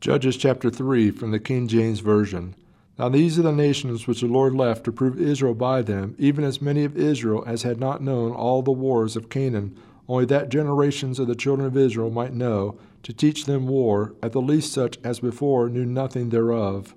Judges 0.00 0.36
chapter 0.36 0.70
3 0.70 1.10
from 1.10 1.32
the 1.32 1.40
King 1.40 1.66
James 1.66 1.98
Version. 1.98 2.54
Now 3.00 3.08
these 3.08 3.36
are 3.36 3.42
the 3.42 3.50
nations 3.50 4.06
which 4.06 4.20
the 4.20 4.28
Lord 4.28 4.54
left 4.54 4.84
to 4.84 4.92
prove 4.92 5.20
Israel 5.20 5.54
by 5.54 5.82
them, 5.82 6.14
even 6.18 6.44
as 6.44 6.62
many 6.62 6.84
of 6.84 6.96
Israel 6.96 7.42
as 7.48 7.62
had 7.64 7.80
not 7.80 8.00
known 8.00 8.30
all 8.30 8.62
the 8.62 8.70
wars 8.70 9.16
of 9.16 9.28
Canaan, 9.28 9.76
only 10.08 10.24
that 10.26 10.50
generations 10.50 11.18
of 11.18 11.26
the 11.26 11.34
children 11.34 11.66
of 11.66 11.76
Israel 11.76 12.10
might 12.10 12.32
know, 12.32 12.78
to 13.02 13.12
teach 13.12 13.44
them 13.46 13.66
war, 13.66 14.14
at 14.22 14.30
the 14.30 14.40
least 14.40 14.72
such 14.72 14.98
as 15.02 15.18
before 15.18 15.68
knew 15.68 15.84
nothing 15.84 16.30
thereof. 16.30 16.94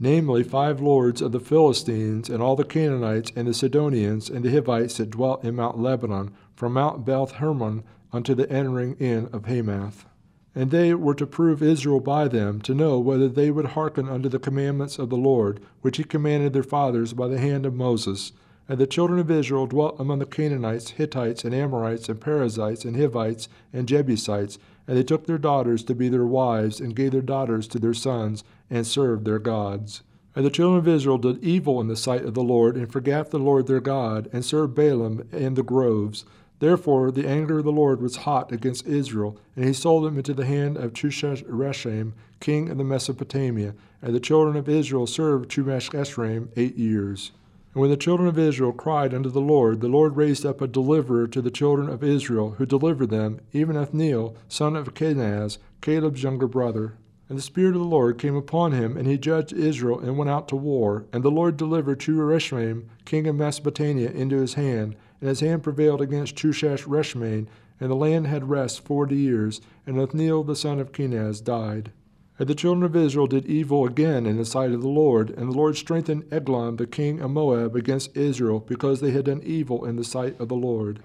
Namely, 0.00 0.42
five 0.42 0.80
lords 0.80 1.22
of 1.22 1.30
the 1.30 1.38
Philistines, 1.38 2.28
and 2.28 2.42
all 2.42 2.56
the 2.56 2.64
Canaanites, 2.64 3.30
and 3.36 3.46
the 3.46 3.54
Sidonians, 3.54 4.28
and 4.28 4.44
the 4.44 4.50
Hivites 4.50 4.96
that 4.96 5.10
dwelt 5.10 5.44
in 5.44 5.54
Mount 5.54 5.78
Lebanon, 5.78 6.32
from 6.56 6.72
Mount 6.72 7.04
Beth 7.04 7.32
Hermon 7.32 7.84
unto 8.12 8.34
the 8.34 8.50
entering 8.50 8.96
in 8.98 9.28
of 9.32 9.44
Hamath. 9.44 10.06
And 10.54 10.70
they 10.70 10.94
were 10.94 11.14
to 11.14 11.26
prove 11.26 11.62
Israel 11.62 12.00
by 12.00 12.28
them, 12.28 12.60
to 12.62 12.74
know 12.74 12.98
whether 12.98 13.28
they 13.28 13.50
would 13.50 13.66
hearken 13.66 14.08
unto 14.08 14.28
the 14.28 14.38
commandments 14.38 14.98
of 14.98 15.08
the 15.08 15.16
Lord, 15.16 15.60
which 15.80 15.96
he 15.96 16.04
commanded 16.04 16.52
their 16.52 16.62
fathers 16.62 17.14
by 17.14 17.28
the 17.28 17.38
hand 17.38 17.64
of 17.64 17.74
Moses. 17.74 18.32
And 18.68 18.78
the 18.78 18.86
children 18.86 19.18
of 19.18 19.30
Israel 19.30 19.66
dwelt 19.66 19.96
among 19.98 20.18
the 20.18 20.26
Canaanites, 20.26 20.90
Hittites, 20.90 21.44
and 21.44 21.54
Amorites, 21.54 22.08
and 22.08 22.20
Perizzites, 22.20 22.84
and 22.84 22.96
Hivites, 22.96 23.48
and 23.72 23.88
Jebusites, 23.88 24.58
and 24.86 24.96
they 24.96 25.02
took 25.02 25.26
their 25.26 25.38
daughters 25.38 25.82
to 25.84 25.94
be 25.94 26.08
their 26.08 26.26
wives, 26.26 26.80
and 26.80 26.94
gave 26.96 27.12
their 27.12 27.22
daughters 27.22 27.66
to 27.68 27.78
their 27.78 27.94
sons, 27.94 28.44
and 28.70 28.86
served 28.86 29.24
their 29.24 29.38
gods. 29.38 30.02
And 30.34 30.44
the 30.44 30.50
children 30.50 30.78
of 30.78 30.88
Israel 30.88 31.18
did 31.18 31.42
evil 31.42 31.80
in 31.80 31.88
the 31.88 31.96
sight 31.96 32.24
of 32.24 32.34
the 32.34 32.42
Lord, 32.42 32.76
and 32.76 32.90
forgat 32.90 33.30
the 33.30 33.38
Lord 33.38 33.66
their 33.66 33.80
God, 33.80 34.28
and 34.32 34.44
served 34.44 34.76
Baalim 34.76 35.30
and 35.32 35.56
the 35.56 35.62
groves. 35.62 36.24
Therefore 36.62 37.10
the 37.10 37.26
anger 37.26 37.58
of 37.58 37.64
the 37.64 37.72
Lord 37.72 38.00
was 38.00 38.18
hot 38.18 38.52
against 38.52 38.86
Israel, 38.86 39.36
and 39.56 39.64
he 39.64 39.72
sold 39.72 40.04
them 40.04 40.16
into 40.16 40.32
the 40.32 40.46
hand 40.46 40.76
of 40.76 40.92
Chushan 40.92 42.12
king 42.38 42.68
of 42.70 42.78
the 42.78 42.84
Mesopotamia. 42.84 43.74
And 44.00 44.14
the 44.14 44.20
children 44.20 44.54
of 44.54 44.68
Israel 44.68 45.08
served 45.08 45.50
Chushan 45.50 46.48
eight 46.54 46.76
years. 46.76 47.32
And 47.74 47.80
when 47.80 47.90
the 47.90 47.96
children 47.96 48.28
of 48.28 48.38
Israel 48.38 48.70
cried 48.70 49.12
unto 49.12 49.28
the 49.28 49.40
Lord, 49.40 49.80
the 49.80 49.88
Lord 49.88 50.14
raised 50.14 50.46
up 50.46 50.60
a 50.60 50.68
deliverer 50.68 51.26
to 51.26 51.42
the 51.42 51.50
children 51.50 51.88
of 51.88 52.04
Israel, 52.04 52.52
who 52.58 52.64
delivered 52.64 53.10
them, 53.10 53.40
even 53.52 53.76
Othniel, 53.76 54.36
son 54.46 54.76
of 54.76 54.94
Kenaz, 54.94 55.58
Caleb's 55.80 56.22
younger 56.22 56.46
brother. 56.46 56.94
And 57.28 57.36
the 57.36 57.42
Spirit 57.42 57.74
of 57.74 57.80
the 57.80 57.88
Lord 57.88 58.18
came 58.18 58.36
upon 58.36 58.70
him, 58.70 58.96
and 58.96 59.08
he 59.08 59.18
judged 59.18 59.52
Israel, 59.52 59.98
and 59.98 60.16
went 60.16 60.30
out 60.30 60.46
to 60.46 60.54
war. 60.54 61.06
And 61.12 61.24
the 61.24 61.28
Lord 61.28 61.56
delivered 61.56 61.98
Chushan, 61.98 62.84
king 63.04 63.26
of 63.26 63.34
Mesopotamia, 63.34 64.10
into 64.10 64.36
his 64.36 64.54
hand 64.54 64.94
and 65.22 65.28
his 65.28 65.38
hand 65.38 65.62
prevailed 65.62 66.02
against 66.02 66.34
Chushanrishathaim, 66.34 67.46
and 67.78 67.90
the 67.90 67.94
land 67.94 68.26
had 68.26 68.50
rest 68.50 68.84
forty 68.84 69.16
years, 69.16 69.60
and 69.86 69.96
Othniel 69.98 70.42
the 70.42 70.56
son 70.56 70.80
of 70.80 70.90
Kenaz 70.90 71.40
died. 71.40 71.92
And 72.40 72.48
the 72.48 72.56
children 72.56 72.82
of 72.82 72.96
Israel 72.96 73.28
did 73.28 73.46
evil 73.46 73.86
again 73.86 74.26
in 74.26 74.36
the 74.36 74.44
sight 74.44 74.72
of 74.72 74.82
the 74.82 74.88
Lord, 74.88 75.30
and 75.30 75.52
the 75.52 75.56
Lord 75.56 75.76
strengthened 75.76 76.24
Eglon 76.32 76.76
the 76.76 76.88
king 76.88 77.20
of 77.20 77.30
Moab 77.30 77.76
against 77.76 78.16
Israel, 78.16 78.58
because 78.58 79.00
they 79.00 79.12
had 79.12 79.26
done 79.26 79.42
evil 79.44 79.84
in 79.84 79.94
the 79.94 80.02
sight 80.02 80.38
of 80.40 80.48
the 80.48 80.56
Lord. 80.56 81.00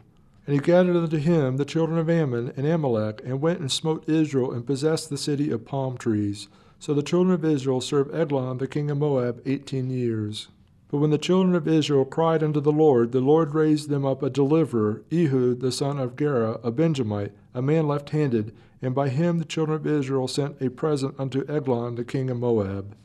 And 0.48 0.56
he 0.56 0.60
gathered 0.60 0.96
unto 0.96 1.18
him 1.18 1.58
the 1.58 1.66
children 1.66 2.00
of 2.00 2.10
Ammon 2.10 2.54
and 2.58 2.66
Amalek, 2.66 3.22
and 3.24 3.40
went 3.40 3.60
and 3.60 3.72
smote 3.72 4.10
Israel, 4.10 4.52
and 4.52 4.66
possessed 4.66 5.12
the 5.12 5.18
city 5.18 5.52
of 5.52 5.64
palm 5.64 5.96
trees. 5.96 6.48
So 6.80 6.96
the 6.96 7.04
children 7.04 7.36
of 7.36 7.46
Israel 7.46 7.82
served 7.82 8.16
Eglon 8.16 8.58
the 8.58 8.68
king 8.68 8.90
of 8.90 8.98
Moab 8.98 9.42
eighteen 9.46 9.92
years. 9.92 10.48
But 10.90 11.00
when 11.00 11.10
the 11.10 11.18
children 11.18 11.54
of 11.54 11.68
Israel 11.68 12.06
cried 12.06 12.42
unto 12.42 12.62
the 12.62 12.72
Lord, 12.72 13.12
the 13.12 13.20
Lord 13.20 13.54
raised 13.54 13.90
them 13.90 14.06
up 14.06 14.24
a 14.24 14.30
deliverer, 14.30 15.04
Ehud 15.12 15.60
the 15.60 15.72
son 15.72 16.00
of 16.00 16.16
Gera, 16.16 16.60
a 16.64 16.72
Benjamite, 16.72 17.34
a 17.54 17.62
man 17.62 17.88
left 17.88 18.12
handed, 18.12 18.54
and 18.82 18.96
by 18.96 19.10
him 19.10 19.38
the 19.38 19.46
children 19.46 19.76
of 19.76 19.86
Israel 19.86 20.28
sent 20.28 20.62
a 20.62 20.70
present 20.70 21.16
unto 21.20 21.46
Eglon 21.50 21.96
the 21.96 22.06
king 22.06 22.30
of 22.30 22.38
Moab. 22.38 22.96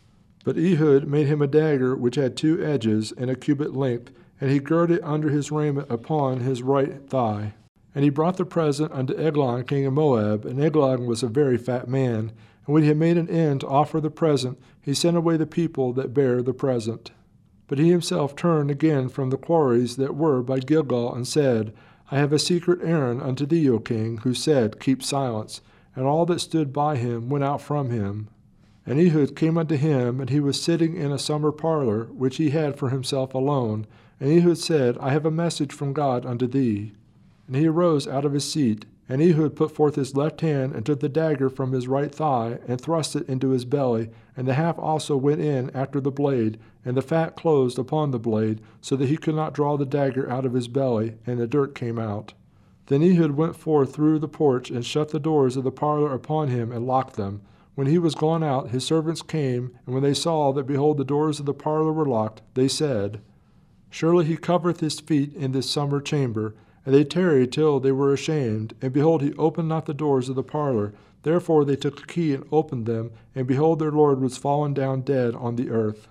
But 0.44 0.56
Ehud 0.56 1.08
made 1.08 1.26
him 1.26 1.42
a 1.42 1.46
dagger 1.46 1.96
which 1.96 2.16
had 2.16 2.36
two 2.36 2.64
edges 2.64 3.12
and 3.12 3.30
a 3.30 3.34
cubit 3.34 3.74
length, 3.74 4.12
and 4.40 4.50
he 4.50 4.58
girded 4.60 4.98
it 4.98 5.04
under 5.04 5.30
his 5.30 5.50
raiment 5.50 5.90
upon 5.90 6.40
his 6.40 6.62
right 6.62 7.08
thigh. 7.08 7.54
And 7.94 8.04
he 8.04 8.10
brought 8.10 8.36
the 8.36 8.44
present 8.44 8.92
unto 8.92 9.16
Eglon 9.16 9.64
king 9.64 9.86
of 9.86 9.92
Moab, 9.92 10.44
and 10.44 10.60
Eglon 10.60 11.06
was 11.06 11.22
a 11.22 11.28
very 11.28 11.58
fat 11.58 11.88
man. 11.88 12.32
And 12.66 12.74
when 12.74 12.82
he 12.82 12.88
had 12.88 12.96
made 12.96 13.18
an 13.18 13.28
end 13.28 13.62
to 13.62 13.68
offer 13.68 14.00
the 14.00 14.10
present, 14.10 14.58
he 14.80 14.94
sent 14.94 15.16
away 15.16 15.36
the 15.36 15.46
people 15.46 15.92
that 15.94 16.14
bare 16.14 16.42
the 16.42 16.54
present. 16.54 17.10
But 17.68 17.78
he 17.78 17.90
himself 17.90 18.36
turned 18.36 18.70
again 18.70 19.08
from 19.08 19.30
the 19.30 19.36
quarries 19.36 19.96
that 19.96 20.16
were 20.16 20.42
by 20.42 20.58
Gilgal, 20.58 21.14
and 21.14 21.26
said, 21.26 21.72
I 22.10 22.18
have 22.18 22.32
a 22.32 22.38
secret 22.38 22.80
errand 22.82 23.22
unto 23.22 23.46
thee, 23.46 23.70
O 23.70 23.78
king, 23.78 24.18
who 24.18 24.34
said, 24.34 24.80
Keep 24.80 25.02
silence. 25.02 25.60
And 25.96 26.04
all 26.04 26.26
that 26.26 26.40
stood 26.40 26.72
by 26.72 26.96
him 26.96 27.28
went 27.28 27.44
out 27.44 27.62
from 27.62 27.90
him. 27.90 28.28
And 28.84 28.98
Ehud 28.98 29.36
came 29.36 29.56
unto 29.56 29.76
him, 29.76 30.20
and 30.20 30.28
he 30.28 30.40
was 30.40 30.60
sitting 30.60 30.96
in 30.96 31.12
a 31.12 31.18
summer 31.18 31.52
parlor, 31.52 32.06
which 32.06 32.36
he 32.36 32.50
had 32.50 32.76
for 32.76 32.90
himself 32.90 33.32
alone. 33.32 33.86
And 34.18 34.30
Ehud 34.30 34.58
said, 34.58 34.98
I 34.98 35.10
have 35.10 35.24
a 35.24 35.30
message 35.30 35.72
from 35.72 35.92
God 35.92 36.26
unto 36.26 36.46
thee. 36.46 36.92
And 37.46 37.56
he 37.56 37.66
arose 37.66 38.08
out 38.08 38.24
of 38.24 38.32
his 38.32 38.50
seat, 38.50 38.84
and 39.12 39.20
Ehud 39.20 39.54
put 39.54 39.70
forth 39.70 39.96
his 39.96 40.16
left 40.16 40.40
hand, 40.40 40.74
and 40.74 40.86
took 40.86 41.00
the 41.00 41.08
dagger 41.08 41.50
from 41.50 41.72
his 41.72 41.86
right 41.86 42.14
thigh, 42.14 42.58
and 42.66 42.80
thrust 42.80 43.14
it 43.14 43.28
into 43.28 43.50
his 43.50 43.66
belly, 43.66 44.08
and 44.34 44.48
the 44.48 44.54
haft 44.54 44.78
also 44.78 45.18
went 45.18 45.38
in 45.38 45.68
after 45.74 46.00
the 46.00 46.10
blade, 46.10 46.58
and 46.82 46.96
the 46.96 47.02
fat 47.02 47.36
closed 47.36 47.78
upon 47.78 48.10
the 48.10 48.18
blade, 48.18 48.62
so 48.80 48.96
that 48.96 49.10
he 49.10 49.18
could 49.18 49.34
not 49.34 49.52
draw 49.52 49.76
the 49.76 49.84
dagger 49.84 50.30
out 50.30 50.46
of 50.46 50.54
his 50.54 50.66
belly, 50.66 51.16
and 51.26 51.38
the 51.38 51.46
dirt 51.46 51.74
came 51.74 51.98
out. 51.98 52.32
Then 52.86 53.02
Ehud 53.02 53.32
went 53.32 53.54
forth 53.54 53.94
through 53.94 54.18
the 54.18 54.28
porch, 54.28 54.70
and 54.70 54.82
shut 54.82 55.10
the 55.10 55.20
doors 55.20 55.58
of 55.58 55.64
the 55.64 55.70
parlor 55.70 56.14
upon 56.14 56.48
him, 56.48 56.72
and 56.72 56.86
locked 56.86 57.16
them. 57.16 57.42
When 57.74 57.88
he 57.88 57.98
was 57.98 58.14
gone 58.14 58.42
out, 58.42 58.70
his 58.70 58.86
servants 58.86 59.20
came, 59.20 59.76
and 59.84 59.92
when 59.92 60.02
they 60.02 60.14
saw 60.14 60.52
that, 60.52 60.66
behold, 60.66 60.96
the 60.96 61.04
doors 61.04 61.38
of 61.38 61.44
the 61.44 61.52
parlor 61.52 61.92
were 61.92 62.06
locked, 62.06 62.40
they 62.54 62.66
said, 62.66 63.20
Surely 63.90 64.24
he 64.24 64.38
covereth 64.38 64.80
his 64.80 65.00
feet 65.00 65.34
in 65.34 65.52
this 65.52 65.68
summer 65.68 66.00
chamber. 66.00 66.54
And 66.84 66.94
they 66.94 67.04
tarried 67.04 67.52
till 67.52 67.80
they 67.80 67.92
were 67.92 68.12
ashamed. 68.12 68.74
And 68.82 68.92
behold, 68.92 69.22
he 69.22 69.32
opened 69.34 69.68
not 69.68 69.86
the 69.86 69.94
doors 69.94 70.28
of 70.28 70.36
the 70.36 70.42
parlor. 70.42 70.92
Therefore 71.22 71.64
they 71.64 71.76
took 71.76 72.00
a 72.00 72.06
key 72.06 72.34
and 72.34 72.44
opened 72.50 72.86
them. 72.86 73.12
And 73.34 73.46
behold, 73.46 73.78
their 73.78 73.92
Lord 73.92 74.20
was 74.20 74.36
fallen 74.36 74.74
down 74.74 75.02
dead 75.02 75.34
on 75.34 75.56
the 75.56 75.70
earth. 75.70 76.08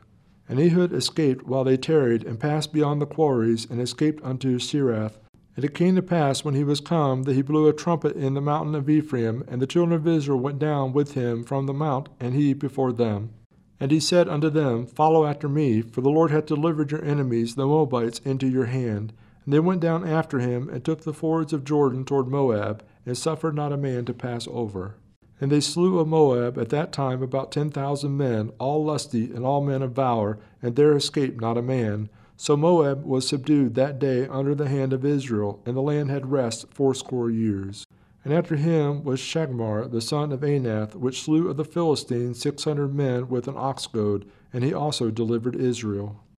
And 0.48 0.60
Ehud 0.60 0.92
escaped 0.94 1.48
while 1.48 1.64
they 1.64 1.78
tarried, 1.78 2.24
and 2.24 2.40
passed 2.40 2.74
beyond 2.74 3.02
the 3.02 3.06
quarries, 3.06 3.66
and 3.70 3.80
escaped 3.80 4.24
unto 4.24 4.60
Seirath. 4.60 5.18
And 5.56 5.66
it 5.66 5.74
came 5.74 5.96
to 5.96 6.02
pass, 6.02 6.44
when 6.44 6.56
he 6.56 6.64
was 6.64 6.80
come, 6.80 7.24
that 7.24 7.36
he 7.36 7.42
blew 7.42 7.68
a 7.68 7.74
trumpet 7.74 8.16
in 8.16 8.34
the 8.34 8.42
mountain 8.42 8.76
of 8.76 8.90
Ephraim, 8.90 9.44
and 9.48 9.62
the 9.62 9.68
children 9.68 9.96
of 9.96 10.08
Israel 10.08 10.40
went 10.40 10.60
down 10.60 10.94
with 10.94 11.14
him 11.14 11.44
from 11.44 11.66
the 11.66 11.74
mount, 11.74 12.10
and 12.20 12.34
he 12.34 12.54
before 12.54 12.92
them. 12.92 13.32
And 13.80 13.92
he 13.92 14.00
said 14.00 14.30
unto 14.30 14.50
them, 14.50 14.86
Follow 14.86 15.26
after 15.26 15.50
me, 15.50 15.82
for 15.82 16.02
the 16.02 16.10
Lord 16.10 16.32
hath 16.32 16.46
delivered 16.46 16.92
your 16.92 17.04
enemies, 17.04 17.56
the 17.56 17.66
Moabites, 17.66 18.20
into 18.20 18.48
your 18.48 18.66
hand. 18.66 19.12
They 19.48 19.60
went 19.60 19.82
down 19.82 20.08
after 20.08 20.40
him, 20.40 20.70
and 20.70 20.84
took 20.84 21.02
the 21.02 21.14
fords 21.14 21.52
of 21.52 21.64
Jordan 21.64 22.06
toward 22.06 22.28
Moab, 22.28 22.84
and 23.06 23.18
suffered 23.18 23.56
not 23.56 23.74
a 23.74 23.78
man 23.78 24.06
to 24.06 24.14
pass 24.14 24.48
over. 24.52 24.96
And 25.40 25.52
they 25.52 25.60
slew 25.60 25.98
of 25.98 26.08
Moab 26.08 26.60
at 26.60 26.70
that 26.70 26.92
time 26.92 27.24
about 27.24 27.52
ten 27.52 27.72
thousand 27.72 28.16
men, 28.16 28.52
all 28.60 28.86
lusty 28.86 29.26
and 29.26 29.44
all 29.44 29.62
men 29.62 29.82
of 29.82 29.94
valor, 29.94 30.38
and 30.62 30.76
there 30.76 30.96
escaped 30.96 31.42
not 31.42 31.58
a 31.58 31.64
man. 31.64 32.10
So 32.38 32.56
Moab 32.56 33.04
was 33.04 33.28
subdued 33.28 33.74
that 33.76 33.98
day 33.98 34.28
under 34.28 34.54
the 34.54 34.70
hand 34.70 34.94
of 34.94 35.04
Israel, 35.04 35.60
and 35.66 35.76
the 35.76 35.82
land 35.82 36.12
had 36.12 36.32
rest 36.32 36.72
fourscore 36.72 37.32
years. 37.32 37.86
And 38.24 38.32
after 38.32 38.56
him 38.56 39.04
was 39.04 39.20
Shamgar 39.20 39.88
the 39.88 40.02
son 40.02 40.32
of 40.32 40.42
Anath, 40.42 40.94
which 40.94 41.24
slew 41.24 41.50
of 41.50 41.58
the 41.58 41.66
Philistines 41.66 42.40
six 42.40 42.64
hundred 42.64 42.94
men 42.94 43.28
with 43.28 43.48
an 43.48 43.56
ox 43.58 43.88
goad, 43.88 44.30
and 44.54 44.64
he 44.64 44.72
also 44.72 45.10
delivered 45.10 45.56
Israel. 45.56 46.24